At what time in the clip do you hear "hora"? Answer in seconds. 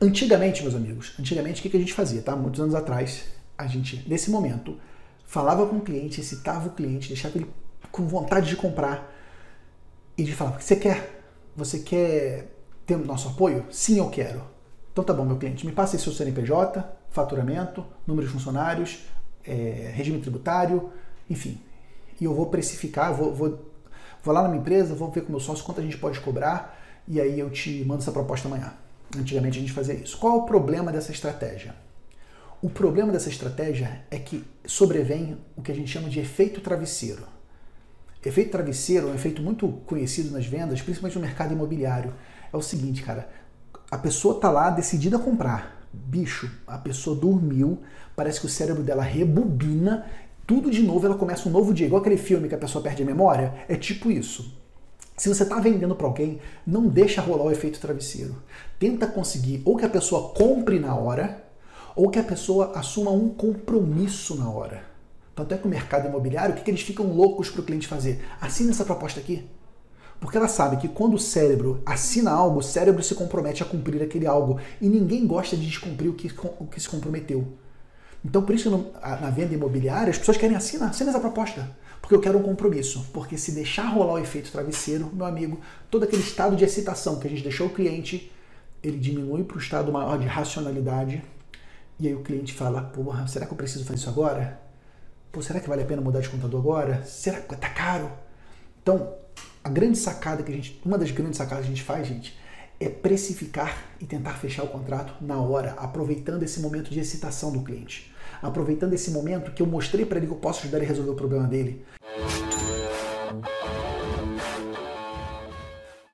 60.94-61.44, 64.48-64.84, 105.40-105.72